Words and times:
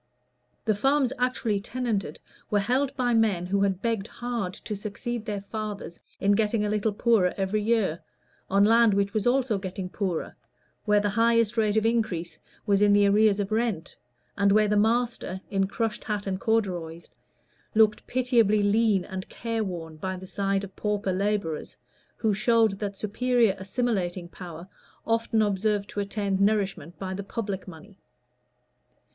The 0.65 0.73
farms 0.73 1.13
actually 1.19 1.59
tenanted 1.59 2.19
were 2.49 2.57
held 2.59 2.91
by 2.97 3.13
men 3.13 3.45
who 3.45 3.61
had 3.61 3.83
begged 3.83 4.07
hard 4.07 4.51
to 4.55 4.75
succeed 4.75 5.23
their 5.27 5.41
fathers 5.41 5.99
in 6.19 6.31
getting 6.31 6.65
a 6.65 6.71
little 6.71 6.91
poorer 6.91 7.35
every 7.37 7.61
year, 7.61 7.99
on 8.49 8.65
land 8.65 8.95
which 8.95 9.13
was 9.13 9.27
also 9.27 9.59
getting 9.59 9.89
poorer, 9.89 10.35
where 10.85 10.99
the 10.99 11.11
highest 11.11 11.55
rate 11.55 11.77
of 11.77 11.85
increase 11.85 12.39
was 12.65 12.81
in 12.81 12.93
the 12.93 13.05
arrears 13.05 13.39
of 13.39 13.51
rent, 13.51 13.95
and 14.35 14.51
where 14.51 14.67
the 14.67 14.75
master, 14.75 15.39
in 15.51 15.67
crushed 15.67 16.03
hat 16.05 16.25
and 16.25 16.39
corduroys, 16.39 17.07
looked 17.75 18.07
pitiably 18.07 18.63
lean 18.63 19.05
and 19.05 19.29
care 19.29 19.63
worn 19.63 19.97
by 19.97 20.17
the 20.17 20.25
side 20.25 20.63
of 20.63 20.75
pauper 20.75 21.13
laborers, 21.13 21.77
who 22.17 22.33
showed 22.33 22.79
that 22.79 22.97
superior 22.97 23.55
assimilating 23.59 24.27
power 24.27 24.67
often 25.05 25.43
observed 25.43 25.87
to 25.87 25.99
attend 25.99 26.41
nourishment 26.41 26.97
by 26.97 27.13
the 27.13 27.23
public 27.23 27.67
money. 27.67 27.99